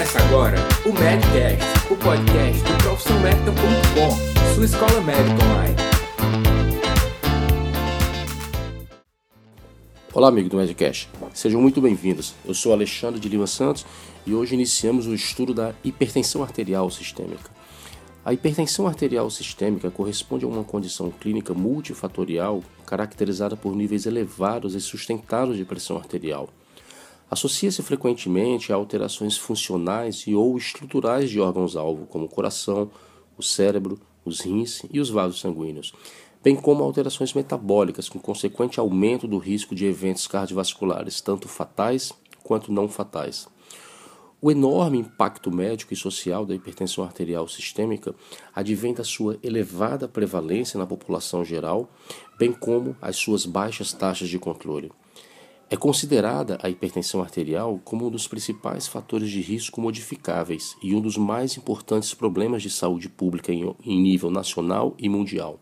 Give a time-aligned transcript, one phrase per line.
[0.00, 5.76] Começa agora o Medcast, o podcast do profissionalmedical.com, sua escola médica online.
[10.14, 11.06] Olá, amigo do Medcast.
[11.34, 12.34] Sejam muito bem-vindos.
[12.46, 13.84] Eu sou Alexandre de Lima Santos
[14.26, 17.50] e hoje iniciamos o estudo da hipertensão arterial sistêmica.
[18.24, 24.80] A hipertensão arterial sistêmica corresponde a uma condição clínica multifatorial caracterizada por níveis elevados e
[24.80, 26.48] sustentados de pressão arterial.
[27.30, 32.90] Associa-se frequentemente a alterações funcionais e ou estruturais de órgãos-alvo, como o coração,
[33.38, 35.92] o cérebro, os rins e os vasos sanguíneos,
[36.42, 42.12] bem como alterações metabólicas com consequente aumento do risco de eventos cardiovasculares, tanto fatais
[42.42, 43.46] quanto não fatais.
[44.42, 48.12] O enorme impacto médico e social da hipertensão arterial sistêmica
[48.52, 51.88] advém da sua elevada prevalência na população geral,
[52.36, 54.90] bem como as suas baixas taxas de controle.
[55.72, 61.00] É considerada a hipertensão arterial como um dos principais fatores de risco modificáveis e um
[61.00, 65.60] dos mais importantes problemas de saúde pública em, nível nacional e mundial.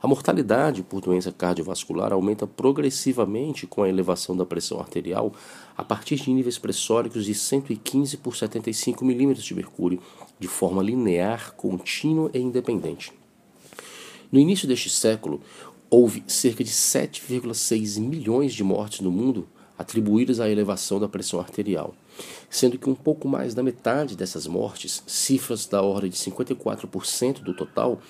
[0.00, 5.32] A mortalidade por doença cardiovascular aumenta progressivamente com a elevação da pressão arterial
[5.76, 10.00] a partir de níveis pressóricos de 115 por 75 milímetros de mercúrio,
[10.38, 13.12] de forma linear, contínua e independente.
[14.30, 15.40] No início deste século,
[15.90, 21.94] houve cerca de 7,6 milhões de mortes no mundo atribuídas à elevação da pressão arterial,
[22.50, 27.54] sendo que um pouco mais da metade dessas mortes, cifras da ordem de 54% do
[27.54, 28.00] total,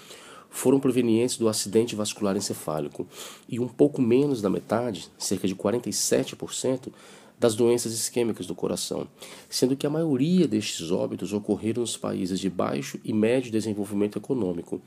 [0.49, 3.07] foram provenientes do acidente vascular encefálico
[3.47, 6.91] e um pouco menos da metade, cerca de 47%,
[7.39, 9.07] das doenças isquêmicas do coração,
[9.49, 14.83] sendo que a maioria destes óbitos ocorreram nos países de baixo e médio desenvolvimento econômico,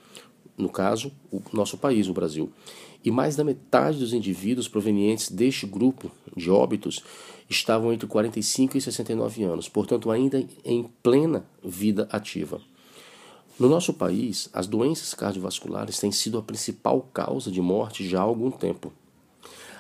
[0.58, 2.52] no caso, o nosso país, o Brasil.
[3.04, 7.04] E mais da metade dos indivíduos provenientes deste grupo de óbitos
[7.50, 12.62] estavam entre 45 e 69 anos, portanto, ainda em plena vida ativa.
[13.60, 18.24] No nosso país, as doenças cardiovasculares têm sido a principal causa de morte já há
[18.24, 18.92] algum tempo.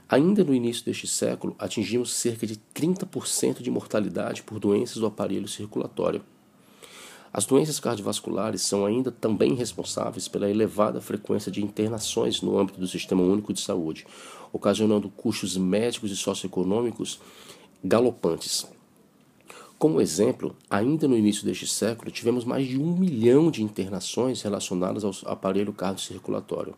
[0.08, 5.48] Ainda no início deste século, atingimos cerca de 30% de mortalidade por doenças do aparelho
[5.48, 6.22] circulatório.
[7.34, 12.88] As doenças cardiovasculares são ainda também responsáveis pela elevada frequência de internações no âmbito do
[12.88, 14.06] Sistema Único de Saúde,
[14.52, 17.22] ocasionando custos médicos e socioeconômicos
[17.82, 18.68] galopantes.
[19.80, 25.04] Como exemplo, ainda no início deste século, tivemos mais de um milhão de internações relacionadas
[25.04, 26.76] ao aparelho cardiocirculatório.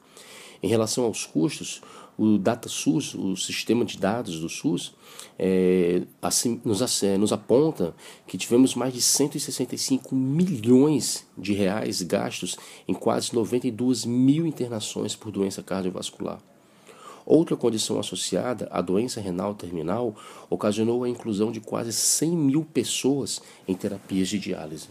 [0.62, 1.82] Em relação aos custos,
[2.18, 4.94] o DataSUS, o sistema de dados do SUS,
[5.38, 7.96] é, assim, nos, é, nos aponta
[8.28, 12.58] que tivemos mais de 165 milhões de reais gastos
[12.88, 16.40] em quase 92 mil internações por doença cardiovascular.
[17.26, 20.14] Outra condição associada à doença renal terminal
[20.50, 24.90] ocasionou a inclusão de quase 100 mil pessoas em terapias de diálise.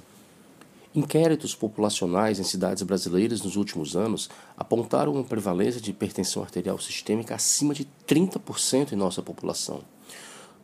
[0.95, 7.35] Inquéritos populacionais em cidades brasileiras nos últimos anos apontaram uma prevalência de hipertensão arterial sistêmica
[7.35, 9.81] acima de 30% em nossa população.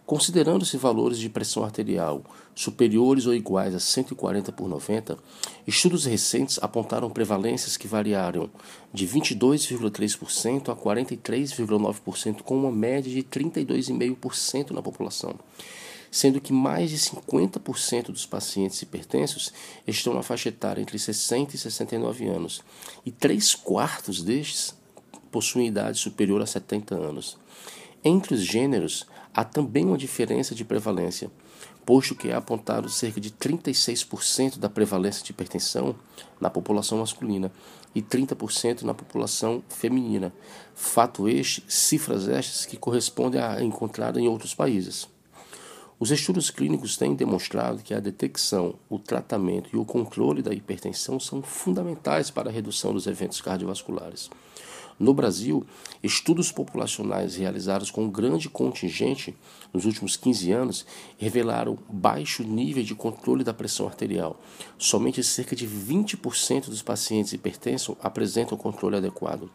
[0.05, 2.23] Considerando-se valores de pressão arterial
[2.55, 5.17] superiores ou iguais a 140 por 90,
[5.67, 8.51] estudos recentes apontaram prevalências que variaram
[8.93, 15.35] de 22,3% a 43,9%, com uma média de 32,5% na população,
[16.11, 19.53] sendo que mais de 50% dos pacientes hipertensos
[19.87, 22.63] estão na faixa etária entre 60 e 69 anos,
[23.05, 24.75] e 3 quartos destes
[25.31, 27.37] possuem idade superior a 70 anos.
[28.05, 31.31] Entre os gêneros, há também uma diferença de prevalência,
[31.85, 35.97] posto que é apontado cerca de 36% da prevalência de hipertensão
[36.41, 37.51] na população masculina
[37.95, 40.33] e 30% na população feminina.
[40.75, 45.09] Fato este, cifras estas que correspondem a encontrada em outros países.
[46.01, 51.19] Os estudos clínicos têm demonstrado que a detecção, o tratamento e o controle da hipertensão
[51.19, 54.31] são fundamentais para a redução dos eventos cardiovasculares.
[54.97, 55.67] No Brasil,
[56.01, 59.37] estudos populacionais realizados com um grande contingente
[59.73, 60.87] nos últimos 15 anos
[61.17, 64.41] revelaram baixo nível de controle da pressão arterial.
[64.79, 69.51] Somente cerca de 20% dos pacientes hipertensos apresentam controle adequado.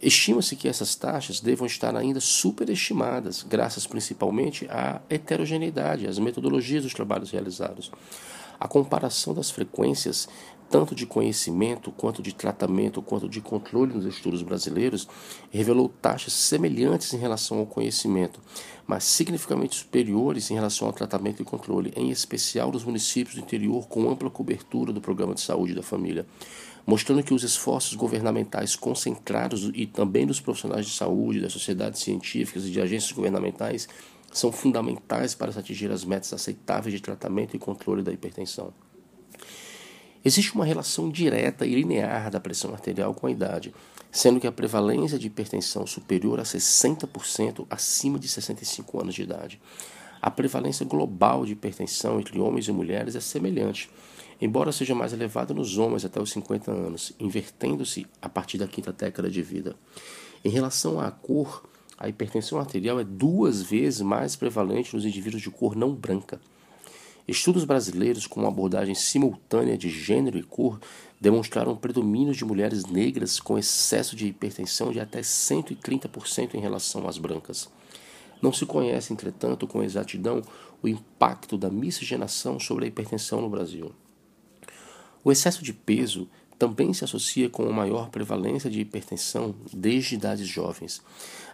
[0.00, 6.94] Estima-se que essas taxas devam estar ainda superestimadas, graças principalmente à heterogeneidade, às metodologias dos
[6.94, 7.90] trabalhos realizados.
[8.60, 10.28] A comparação das frequências
[10.70, 15.08] tanto de conhecimento, quanto de tratamento, quanto de controle nos estudos brasileiros,
[15.50, 18.40] revelou taxas semelhantes em relação ao conhecimento,
[18.86, 23.88] mas significativamente superiores em relação ao tratamento e controle, em especial nos municípios do interior
[23.88, 26.26] com ampla cobertura do programa de saúde da família,
[26.86, 32.64] mostrando que os esforços governamentais concentrados e também dos profissionais de saúde, das sociedades científicas
[32.64, 33.88] e de agências governamentais
[34.32, 38.72] são fundamentais para se atingir as metas aceitáveis de tratamento e controle da hipertensão.
[40.24, 43.72] Existe uma relação direta e linear da pressão arterial com a idade,
[44.10, 49.60] sendo que a prevalência de hipertensão superior a 60% acima de 65 anos de idade.
[50.20, 53.88] A prevalência global de hipertensão entre homens e mulheres é semelhante,
[54.40, 58.92] embora seja mais elevada nos homens até os 50 anos, invertendo-se a partir da quinta
[58.92, 59.76] década de vida.
[60.44, 61.68] Em relação à cor,
[61.98, 66.40] a hipertensão arterial é duas vezes mais prevalente nos indivíduos de cor não branca.
[67.26, 70.80] Estudos brasileiros com uma abordagem simultânea de gênero e cor
[71.20, 77.18] demonstraram predomínio de mulheres negras com excesso de hipertensão de até 130% em relação às
[77.18, 77.68] brancas.
[78.40, 80.42] Não se conhece, entretanto, com exatidão
[80.80, 83.92] o impacto da miscigenação sobre a hipertensão no Brasil.
[85.24, 86.28] O excesso de peso
[86.58, 91.00] também se associa com uma maior prevalência de hipertensão desde idades jovens.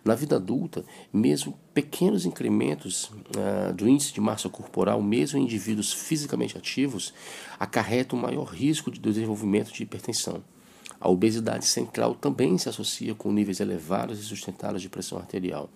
[0.02, 5.92] Na vida adulta, mesmo pequenos incrementos uh, do índice de massa corporal, mesmo em indivíduos
[5.92, 7.12] fisicamente ativos,
[7.58, 10.42] acarretam um maior risco de desenvolvimento de hipertensão.
[10.98, 15.68] A obesidade central também se associa com níveis elevados e sustentáveis de pressão arterial.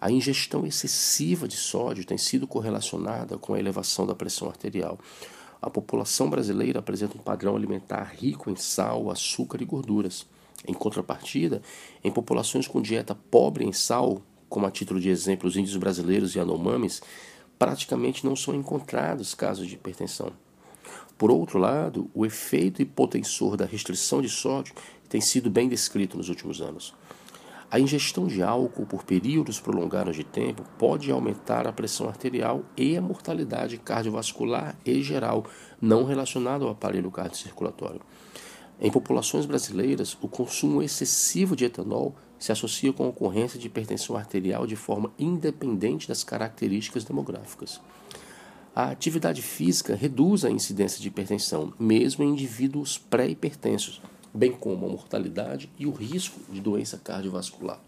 [0.00, 4.98] A ingestão excessiva de sódio tem sido correlacionada com a elevação da pressão arterial.
[5.60, 10.26] A população brasileira apresenta um padrão alimentar rico em sal, açúcar e gorduras.
[10.66, 11.62] Em contrapartida,
[12.02, 16.34] em populações com dieta pobre em sal, como a título de exemplo os índios brasileiros
[16.34, 17.02] e anomames,
[17.58, 20.32] praticamente não são encontrados casos de hipertensão.
[21.16, 24.74] Por outro lado, o efeito hipotensor da restrição de sódio
[25.08, 26.94] tem sido bem descrito nos últimos anos.
[27.70, 32.96] A ingestão de álcool por períodos prolongados de tempo pode aumentar a pressão arterial e
[32.96, 35.44] a mortalidade cardiovascular e geral,
[35.78, 38.00] não relacionada ao aparelho cardiocirculatório.
[38.80, 44.16] Em populações brasileiras, o consumo excessivo de etanol se associa com a ocorrência de hipertensão
[44.16, 47.82] arterial de forma independente das características demográficas.
[48.74, 54.00] A atividade física reduz a incidência de hipertensão, mesmo em indivíduos pré-hipertensos
[54.32, 57.80] bem como a mortalidade e o risco de doença cardiovascular.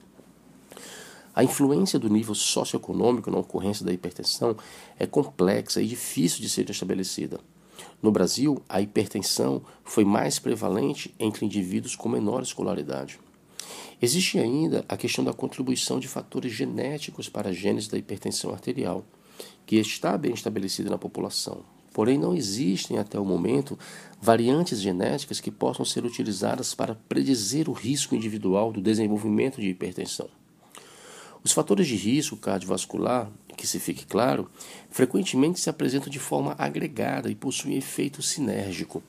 [1.34, 4.56] A influência do nível socioeconômico na ocorrência da hipertensão
[4.98, 7.40] é complexa e difícil de ser estabelecida.
[8.02, 13.20] No Brasil, a hipertensão foi mais prevalente entre indivíduos com menor escolaridade.
[14.02, 19.04] Existe ainda a questão da contribuição de fatores genéticos para a gênese da hipertensão arterial,
[19.66, 23.78] que está bem estabelecida na população, Porém, não existem até o momento
[24.20, 30.28] variantes genéticas que possam ser utilizadas para predizer o risco individual do desenvolvimento de hipertensão.
[31.42, 34.50] Os fatores de risco cardiovascular, que se fique claro,
[34.90, 39.02] frequentemente se apresentam de forma agregada e possuem efeito sinérgico.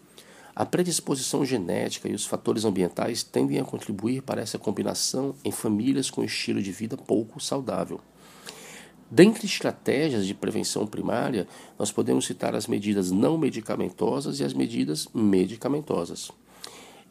[0.55, 6.09] A predisposição genética e os fatores ambientais tendem a contribuir para essa combinação em famílias
[6.09, 7.99] com estilo de vida pouco saudável.
[9.13, 11.45] Dentre estratégias de prevenção primária,
[11.77, 16.31] nós podemos citar as medidas não medicamentosas e as medidas medicamentosas.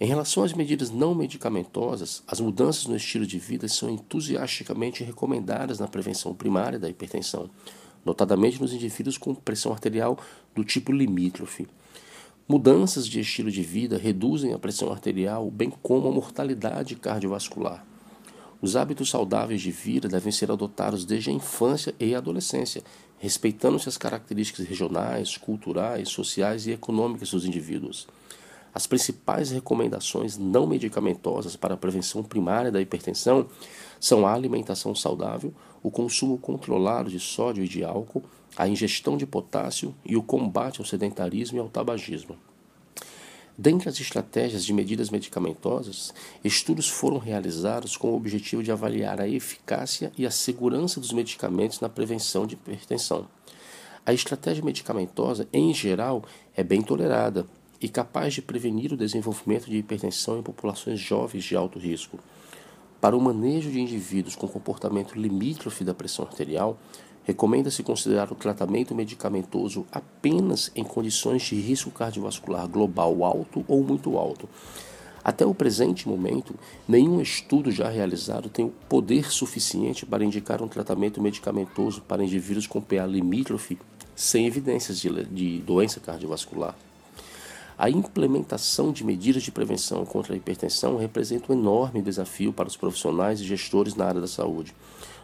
[0.01, 5.79] Em relação às medidas não medicamentosas, as mudanças no estilo de vida são entusiasticamente recomendadas
[5.79, 7.51] na prevenção primária da hipertensão,
[8.03, 10.19] notadamente nos indivíduos com pressão arterial
[10.55, 11.69] do tipo limítrofe.
[12.49, 17.90] Mudanças de estilo de vida reduzem a pressão arterial, bem como a mortalidade cardiovascular.
[18.63, 22.83] Os hábitos saudáveis de vida devem ser adotados desde a infância e a adolescência,
[23.19, 28.07] respeitando-se as características regionais, culturais, sociais e econômicas dos indivíduos.
[28.73, 33.49] As principais recomendações não medicamentosas para a prevenção primária da hipertensão
[33.99, 35.53] são a alimentação saudável,
[35.83, 38.23] o consumo controlado de sódio e de álcool,
[38.57, 42.37] a ingestão de potássio e o combate ao sedentarismo e ao tabagismo.
[43.63, 49.29] Dentre as estratégias de medidas medicamentosas, estudos foram realizados com o objetivo de avaliar a
[49.29, 53.29] eficácia e a segurança dos medicamentos na prevenção de hipertensão.
[54.07, 56.25] A estratégia medicamentosa, em geral,
[56.57, 57.45] é bem tolerada
[57.79, 62.19] e capaz de prevenir o desenvolvimento de hipertensão em populações jovens de alto risco.
[62.99, 66.79] Para o manejo de indivíduos com comportamento limítrofe da pressão arterial,
[67.25, 74.17] Recomenda-se considerar o tratamento medicamentoso apenas em condições de risco cardiovascular global alto ou muito
[74.17, 74.49] alto.
[75.23, 76.55] Até o presente momento,
[76.89, 82.67] nenhum estudo já realizado tem o poder suficiente para indicar um tratamento medicamentoso para indivíduos
[82.67, 83.79] com PA limítrofe
[84.17, 86.75] sem evidências de, de doença cardiovascular.
[87.77, 92.77] A implementação de medidas de prevenção contra a hipertensão representa um enorme desafio para os
[92.77, 94.75] profissionais e gestores na área da saúde.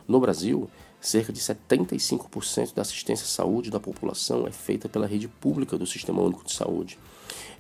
[0.09, 5.29] No Brasil, Cerca de 75% da assistência à saúde da população é feita pela rede
[5.29, 6.99] pública do Sistema Único de Saúde,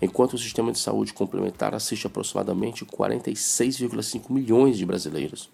[0.00, 5.50] enquanto o sistema de saúde complementar assiste aproximadamente 46,5 milhões de brasileiros.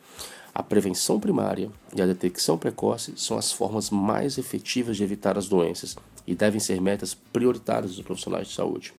[0.54, 5.48] A prevenção primária e a detecção precoce são as formas mais efetivas de evitar as
[5.48, 5.96] doenças
[6.26, 8.92] e devem ser metas prioritárias dos profissionais de saúde.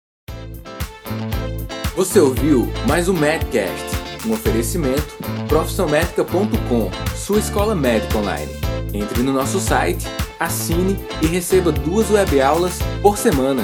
[1.96, 3.86] Você ouviu mais um Medcast,
[4.26, 5.16] um oferecimento
[5.48, 8.73] profissionalmedica.com, sua escola médica online.
[8.92, 10.08] Entre no nosso site,
[10.40, 13.64] assine e receba duas webaulas por semana.